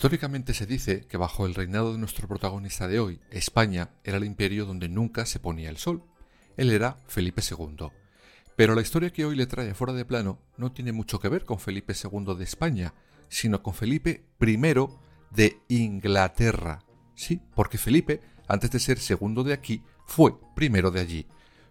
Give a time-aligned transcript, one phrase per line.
[0.00, 4.24] Históricamente se dice que bajo el reinado de nuestro protagonista de hoy, España era el
[4.24, 6.02] imperio donde nunca se ponía el sol.
[6.56, 7.88] Él era Felipe II.
[8.56, 11.44] Pero la historia que hoy le trae fuera de plano no tiene mucho que ver
[11.44, 12.94] con Felipe II de España,
[13.28, 14.56] sino con Felipe I
[15.32, 16.82] de Inglaterra.
[17.14, 21.26] Sí, porque Felipe, antes de ser segundo de aquí, fue primero de allí.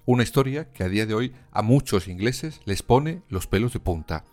[0.05, 3.79] Una historia que a día de hoy a muchos ingleses les pone los pelos de
[3.79, 4.23] punta.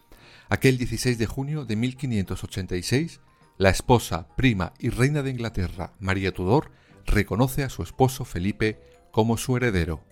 [0.50, 3.20] Aquel 16 de junio de 1586,
[3.58, 6.70] la esposa, prima y reina de Inglaterra, María Tudor,
[7.06, 10.02] reconoce a su esposo Felipe como su heredero.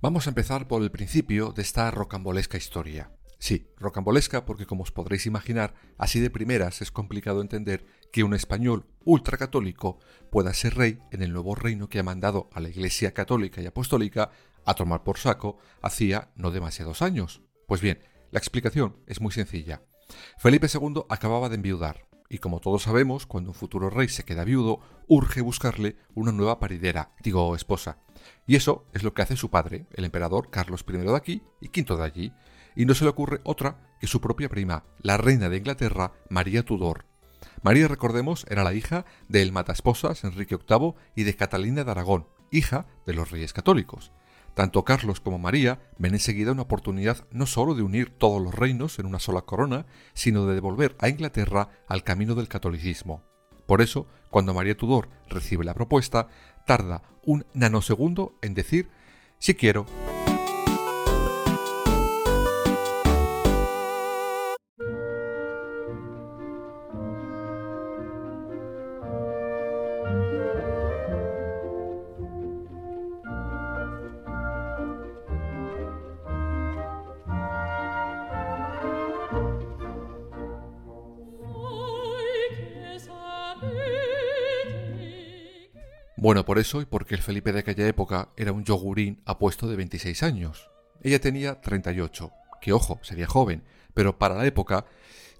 [0.00, 3.10] Vamos a empezar por el principio de esta rocambolesca historia.
[3.40, 8.32] Sí, rocambolesca porque como os podréis imaginar, así de primeras es complicado entender que un
[8.32, 9.98] español ultracatólico
[10.30, 13.66] pueda ser rey en el nuevo reino que ha mandado a la Iglesia católica y
[13.66, 14.30] apostólica
[14.64, 17.42] a tomar por saco hacía no demasiados años.
[17.66, 17.98] Pues bien,
[18.30, 19.82] la explicación es muy sencilla.
[20.38, 24.44] Felipe II acababa de enviudar, y como todos sabemos, cuando un futuro rey se queda
[24.44, 27.98] viudo, urge buscarle una nueva paridera, digo esposa.
[28.46, 31.68] Y eso es lo que hace su padre, el emperador Carlos I de aquí y
[31.68, 32.32] V de allí,
[32.74, 36.62] y no se le ocurre otra que su propia prima, la reina de Inglaterra, María
[36.64, 37.06] Tudor.
[37.62, 42.86] María, recordemos, era la hija del matasposas Enrique VIII y de Catalina de Aragón, hija
[43.06, 44.12] de los reyes católicos.
[44.54, 48.98] Tanto Carlos como María ven enseguida una oportunidad no sólo de unir todos los reinos
[48.98, 53.22] en una sola corona, sino de devolver a Inglaterra al camino del catolicismo.
[53.66, 56.28] Por eso, cuando María Tudor recibe la propuesta,
[56.68, 58.90] tarda un nanosegundo en decir
[59.38, 59.86] si quiero.
[86.28, 89.76] Bueno, por eso y porque el Felipe de aquella época era un yogurín apuesto de
[89.76, 90.68] 26 años.
[91.00, 92.30] Ella tenía 38,
[92.60, 94.84] que ojo, sería joven, pero para la época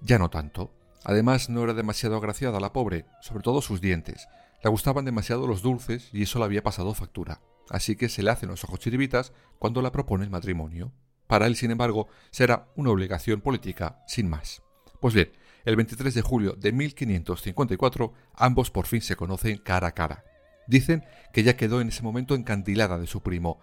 [0.00, 0.72] ya no tanto.
[1.04, 4.28] Además, no era demasiado agraciada la pobre, sobre todo sus dientes.
[4.64, 7.42] Le gustaban demasiado los dulces y eso le había pasado factura.
[7.68, 10.94] Así que se le hacen los ojos chiribitas cuando la propone el matrimonio.
[11.26, 14.62] Para él, sin embargo, será una obligación política, sin más.
[15.02, 15.32] Pues bien,
[15.66, 20.24] el 23 de julio de 1554, ambos por fin se conocen cara a cara.
[20.68, 23.58] Dicen que ella quedó en ese momento encandilada de su primo,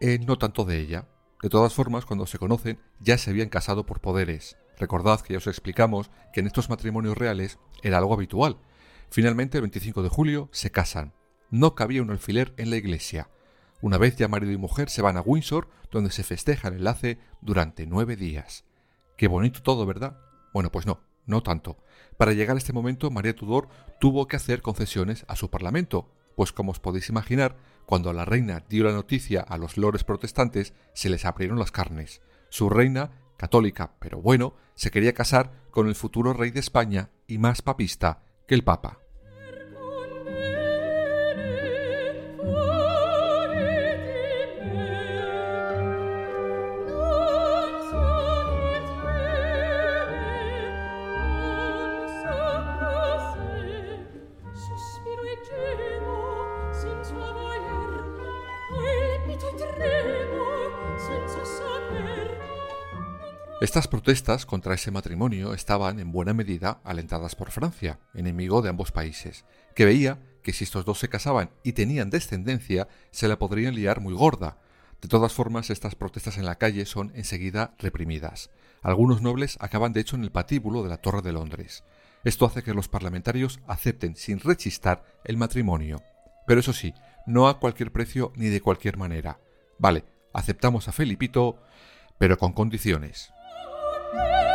[0.00, 1.08] eh, no tanto de ella.
[1.40, 4.56] De todas formas, cuando se conocen, ya se habían casado por poderes.
[4.78, 8.58] Recordad que ya os explicamos que en estos matrimonios reales era algo habitual.
[9.08, 11.14] Finalmente, el 25 de julio, se casan.
[11.50, 13.28] No cabía un alfiler en la iglesia.
[13.80, 17.18] Una vez ya marido y mujer se van a Windsor, donde se festeja el enlace
[17.40, 18.64] durante nueve días.
[19.16, 20.18] Qué bonito todo, ¿verdad?
[20.52, 21.76] Bueno, pues no, no tanto.
[22.16, 23.68] Para llegar a este momento, María Tudor
[24.00, 27.56] tuvo que hacer concesiones a su parlamento, pues como os podéis imaginar,
[27.86, 32.22] cuando la reina dio la noticia a los lores protestantes, se les abrieron las carnes.
[32.48, 37.38] Su reina, católica pero bueno, se quería casar con el futuro rey de España y
[37.38, 39.01] más papista que el Papa.
[63.62, 68.90] Estas protestas contra ese matrimonio estaban en buena medida alentadas por Francia, enemigo de ambos
[68.90, 69.44] países,
[69.76, 74.00] que veía que si estos dos se casaban y tenían descendencia, se la podrían liar
[74.00, 74.58] muy gorda.
[75.00, 78.50] De todas formas, estas protestas en la calle son enseguida reprimidas.
[78.82, 81.84] Algunos nobles acaban de hecho en el patíbulo de la Torre de Londres.
[82.24, 86.02] Esto hace que los parlamentarios acepten sin rechistar el matrimonio.
[86.48, 86.94] Pero eso sí,
[87.28, 89.38] no a cualquier precio ni de cualquier manera.
[89.78, 91.62] Vale, aceptamos a Felipito,
[92.18, 93.32] pero con condiciones.
[94.14, 94.51] Oh.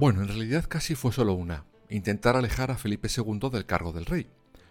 [0.00, 4.06] Bueno, en realidad casi fue solo una, intentar alejar a Felipe II del cargo del
[4.06, 4.28] rey.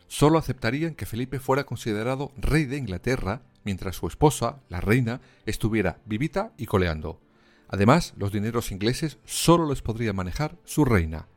[0.07, 5.99] Solo aceptarían que Felipe fuera considerado rey de Inglaterra mientras su esposa, la reina, estuviera
[6.05, 7.21] vivita y coleando.
[7.67, 11.27] Además, los dineros ingleses solo los podría manejar su reina.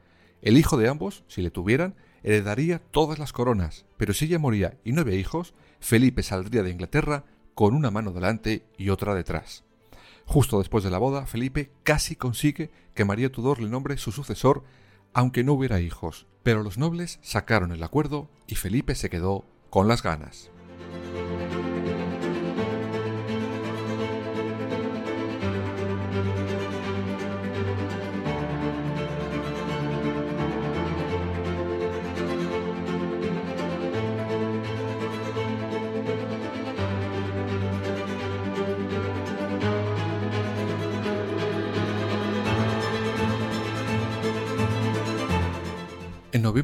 [0.41, 4.79] El hijo de ambos, si le tuvieran, heredaría todas las coronas, pero si ella moría
[4.85, 9.65] y no había hijos, Felipe saldría de Inglaterra con una mano delante y otra detrás.
[10.27, 14.65] Justo después de la boda, Felipe casi consigue que María Tudor le nombre su sucesor,
[15.13, 19.89] aunque no hubiera hijos, pero los nobles sacaron el acuerdo y Felipe se quedó con
[19.89, 20.52] las ganas.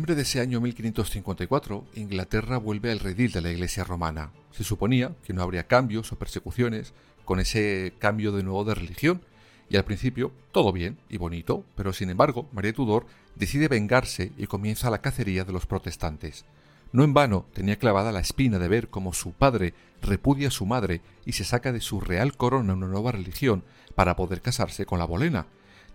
[0.08, 4.30] De ese año 1554, Inglaterra vuelve al redil de la Iglesia romana.
[4.52, 6.94] Se suponía que no habría cambios o persecuciones
[7.26, 9.20] con ese cambio de nuevo de religión,
[9.68, 13.04] y al principio todo bien y bonito, pero sin embargo María Tudor
[13.36, 16.46] decide vengarse y comienza la cacería de los protestantes.
[16.90, 20.64] No en vano tenía clavada la espina de ver cómo su padre repudia a su
[20.64, 23.62] madre y se saca de su real corona una nueva religión
[23.94, 25.44] para poder casarse con la bolena.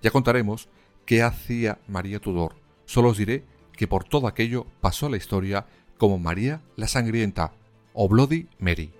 [0.03, 0.69] Ya contaremos
[1.07, 2.53] qué hacía María Tudor.
[2.85, 3.43] Solo os diré
[3.75, 5.65] que por todo aquello pasó a la historia
[5.97, 7.53] como María la Sangrienta
[7.93, 8.91] o Bloody Mary.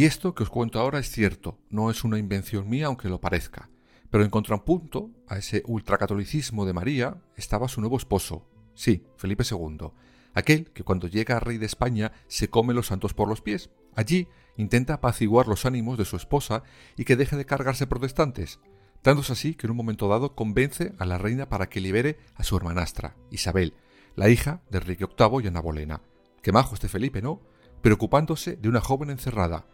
[0.00, 3.20] Y esto que os cuento ahora es cierto, no es una invención mía aunque lo
[3.20, 3.68] parezca.
[4.08, 9.90] Pero en contrapunto a ese ultracatolicismo de María estaba su nuevo esposo, sí, Felipe II,
[10.32, 13.68] aquel que cuando llega a rey de España se come los santos por los pies.
[13.94, 16.62] Allí intenta apaciguar los ánimos de su esposa
[16.96, 18.58] y que deje de cargarse protestantes,
[19.04, 22.42] dándose así que en un momento dado convence a la reina para que libere a
[22.42, 23.74] su hermanastra, Isabel,
[24.16, 26.00] la hija de Enrique VIII y Ana Bolena.
[26.40, 27.42] Qué majo este Felipe, ¿no?
[27.82, 29.66] Preocupándose de una joven encerrada.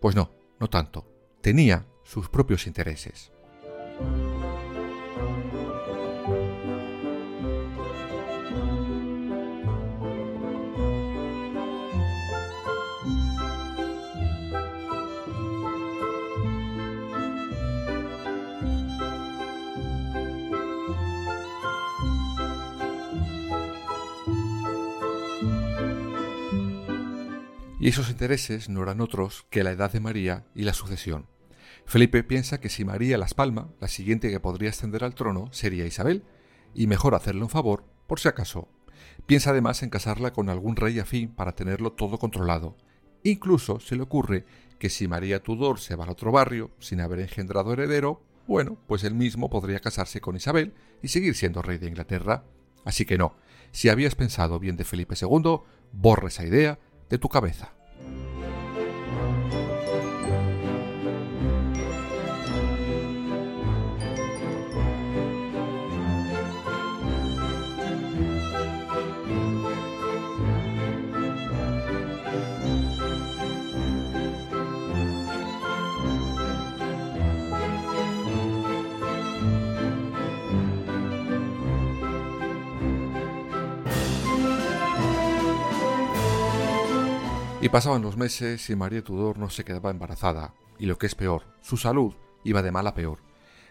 [0.00, 0.30] Pues no,
[0.60, 1.06] no tanto.
[1.40, 3.32] Tenía sus propios intereses.
[27.82, 31.26] Y esos intereses no eran otros que la edad de María y la sucesión.
[31.84, 35.84] Felipe piensa que si María las palma, la siguiente que podría ascender al trono sería
[35.84, 36.22] Isabel,
[36.76, 38.68] y mejor hacerle un favor, por si acaso.
[39.26, 42.76] Piensa además en casarla con algún rey afín para tenerlo todo controlado.
[43.24, 44.44] Incluso se le ocurre
[44.78, 49.02] que si María Tudor se va al otro barrio sin haber engendrado heredero, bueno, pues
[49.02, 50.72] él mismo podría casarse con Isabel
[51.02, 52.44] y seguir siendo rey de Inglaterra.
[52.84, 53.34] Así que no,
[53.72, 56.78] si habías pensado bien de Felipe II, borra esa idea
[57.10, 57.72] de tu cabeza.
[87.62, 91.14] Y pasaban los meses y María Tudor no se quedaba embarazada, y lo que es
[91.14, 93.20] peor, su salud iba de mal a peor.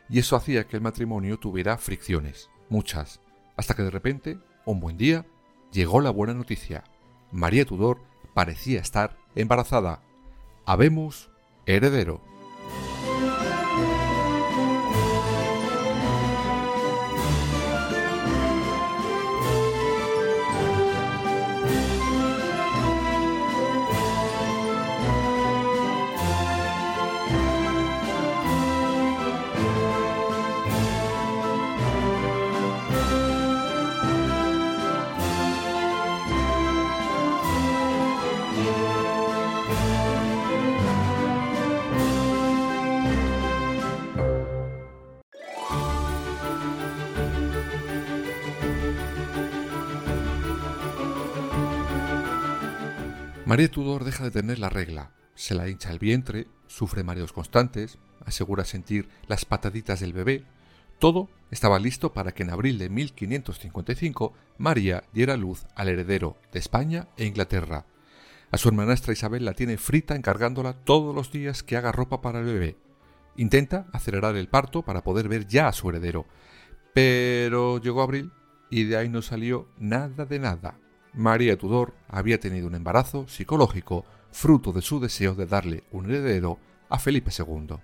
[0.10, 3.20] Y eso hacía que el matrimonio tuviera fricciones, muchas,
[3.58, 5.26] hasta que de repente, un buen día,
[5.74, 6.86] llegó la buena noticia.
[7.34, 8.00] María Tudor
[8.34, 10.02] parecía estar embarazada.
[10.66, 11.30] Habemos
[11.66, 12.24] heredero.
[53.62, 58.00] María Tudor deja de tener la regla, se la hincha el vientre, sufre mareos constantes,
[58.26, 60.46] asegura sentir las pataditas del bebé.
[60.98, 66.58] Todo estaba listo para que en abril de 1555 María diera luz al heredero de
[66.58, 67.86] España e Inglaterra.
[68.50, 72.40] A su hermanastra Isabel la tiene frita encargándola todos los días que haga ropa para
[72.40, 72.78] el bebé.
[73.38, 76.26] Intenta acelerar el parto para poder ver ya a su heredero.
[76.96, 78.32] Pero llegó abril
[78.72, 80.81] y de ahí no salió nada de nada.
[81.14, 86.58] María Tudor había tenido un embarazo psicológico fruto de su deseo de darle un heredero
[86.90, 87.76] a Felipe II.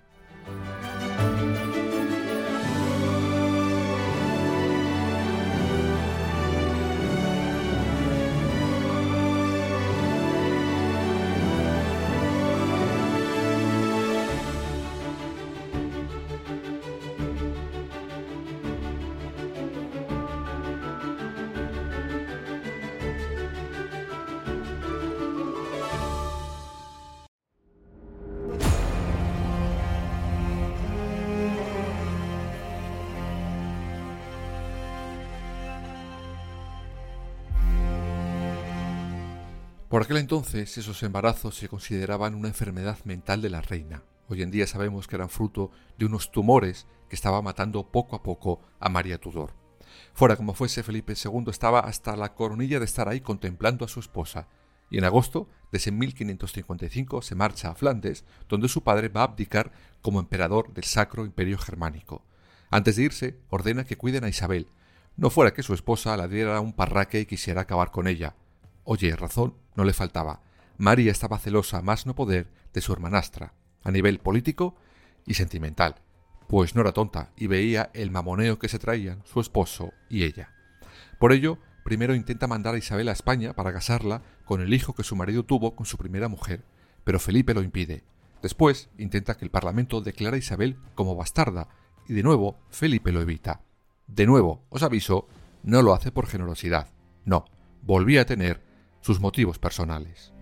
[39.98, 44.04] Por aquel entonces esos embarazos se consideraban una enfermedad mental de la reina.
[44.28, 48.22] Hoy en día sabemos que eran fruto de unos tumores que estaba matando poco a
[48.22, 49.54] poco a María Tudor.
[50.14, 53.98] Fuera como fuese, Felipe II estaba hasta la coronilla de estar ahí contemplando a su
[53.98, 54.46] esposa,
[54.88, 59.24] y en agosto de ese 1555 se marcha a Flandes, donde su padre va a
[59.24, 62.22] abdicar como emperador del Sacro Imperio Germánico.
[62.70, 64.68] Antes de irse, ordena que cuiden a Isabel,
[65.16, 68.36] no fuera que su esposa la diera un parraque y quisiera acabar con ella.
[68.90, 70.40] Oye, razón no le faltaba.
[70.78, 73.52] María estaba celosa más no poder de su hermanastra,
[73.82, 74.76] a nivel político
[75.26, 75.96] y sentimental,
[76.46, 80.54] pues no era tonta y veía el mamoneo que se traían su esposo y ella.
[81.18, 85.04] Por ello, primero intenta mandar a Isabel a España para casarla con el hijo que
[85.04, 86.64] su marido tuvo con su primera mujer,
[87.04, 88.04] pero Felipe lo impide.
[88.40, 91.68] Después intenta que el Parlamento declare a Isabel como bastarda,
[92.08, 93.60] y de nuevo Felipe lo evita.
[94.06, 95.28] De nuevo, os aviso,
[95.62, 96.88] no lo hace por generosidad.
[97.26, 97.44] No,
[97.82, 98.66] volvía a tener
[99.00, 100.32] sus motivos personales.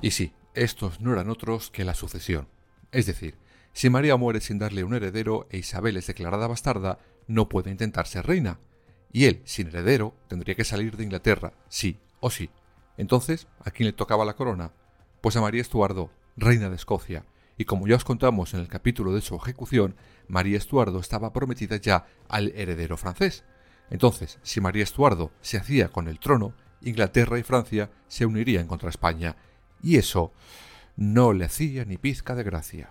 [0.00, 2.48] Y sí, estos no eran otros que la sucesión,
[2.92, 3.36] es decir,
[3.78, 8.08] si María muere sin darle un heredero e Isabel es declarada bastarda, no puede intentar
[8.08, 8.58] ser reina.
[9.12, 12.50] Y él, sin heredero, tendría que salir de Inglaterra, sí o sí.
[12.96, 14.72] Entonces, ¿a quién le tocaba la corona?
[15.20, 17.24] Pues a María Estuardo, reina de Escocia.
[17.56, 19.94] Y como ya os contamos en el capítulo de su ejecución,
[20.26, 23.44] María Estuardo estaba prometida ya al heredero francés.
[23.90, 28.90] Entonces, si María Estuardo se hacía con el trono, Inglaterra y Francia se unirían contra
[28.90, 29.36] España.
[29.80, 30.32] Y eso
[30.96, 32.90] no le hacía ni pizca de gracia.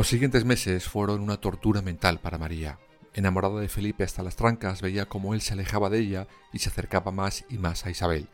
[0.00, 2.78] Los siguientes meses fueron una tortura mental para María.
[3.12, 6.70] enamorada de Felipe hasta las trancas, veía cómo él se alejaba de ella y se
[6.70, 8.26] acercaba más y más a Isabel.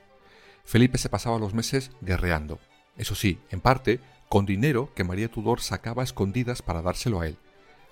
[0.65, 2.61] Felipe se pasaba los meses guerreando,
[2.97, 7.37] eso sí, en parte, con dinero que María Tudor sacaba escondidas para dárselo a él.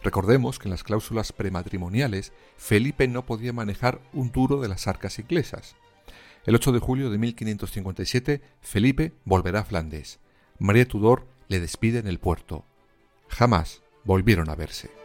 [0.04, 5.18] Recordemos que en las cláusulas prematrimoniales Felipe no podía manejar un duro de las arcas
[5.18, 5.74] inglesas.
[6.46, 10.20] El 8 de julio de 1557 Felipe volverá a Flandes.
[10.60, 12.64] María Tudor le despide en el puerto.
[13.34, 15.03] Jamás volvieron a verse.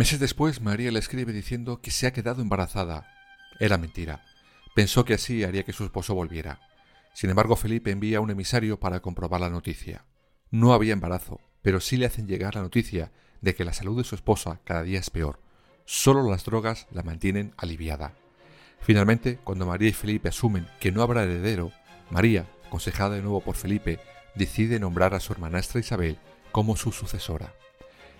[0.00, 3.06] Meses después, María le escribe diciendo que se ha quedado embarazada.
[3.58, 4.24] Era mentira.
[4.74, 6.58] Pensó que así haría que su esposo volviera.
[7.12, 10.06] Sin embargo, Felipe envía un emisario para comprobar la noticia.
[10.50, 14.04] No había embarazo, pero sí le hacen llegar la noticia de que la salud de
[14.04, 15.38] su esposa cada día es peor.
[15.84, 18.14] Solo las drogas la mantienen aliviada.
[18.80, 21.72] Finalmente, cuando María y Felipe asumen que no habrá heredero,
[22.08, 24.00] María, aconsejada de nuevo por Felipe,
[24.34, 26.16] decide nombrar a su hermanastra Isabel
[26.52, 27.52] como su sucesora.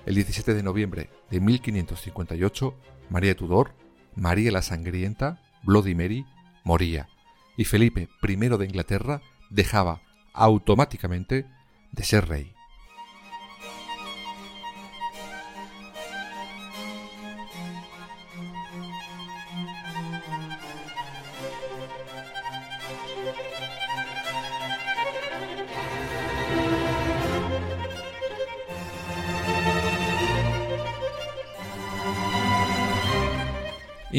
[0.06, 2.74] El 17 de noviembre de 1558,
[3.10, 3.74] María Tudor,
[4.14, 6.24] María la Sangrienta, Bloody Mary,
[6.64, 7.08] moría,
[7.56, 10.00] y Felipe I de Inglaterra dejaba
[10.32, 11.46] automáticamente
[11.92, 12.54] de ser rey.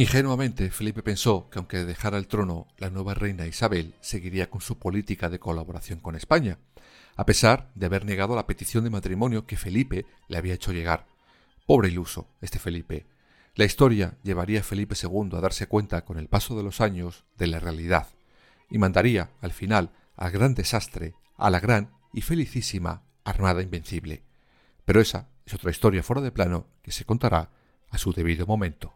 [0.02, 4.80] Ingenuamente, Felipe pensó que aunque dejara el trono, la nueva reina Isabel seguiría con su
[4.80, 6.58] política de colaboración con España,
[7.16, 11.06] a pesar de haber negado la petición de matrimonio que Felipe le había hecho llegar.
[11.68, 13.06] Pobre iluso, este Felipe.
[13.54, 17.24] La historia llevaría a Felipe II a darse cuenta con el paso de los años
[17.38, 18.08] de la realidad,
[18.72, 24.24] y mandaría, al final, al gran desastre, a la gran y felicísima Armada Invencible.
[24.84, 27.52] Pero esa es otra historia fuera de plano que se contará
[27.92, 28.96] a su debido momento.